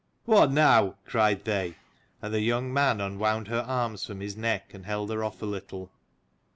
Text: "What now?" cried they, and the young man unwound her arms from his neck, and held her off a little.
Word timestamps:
"What 0.25 0.49
now?" 0.51 0.95
cried 1.05 1.45
they, 1.45 1.75
and 2.23 2.33
the 2.33 2.41
young 2.41 2.73
man 2.73 2.99
unwound 2.99 3.49
her 3.49 3.59
arms 3.61 4.03
from 4.03 4.19
his 4.19 4.35
neck, 4.35 4.73
and 4.73 4.87
held 4.87 5.11
her 5.11 5.23
off 5.23 5.43
a 5.43 5.45
little. 5.45 5.91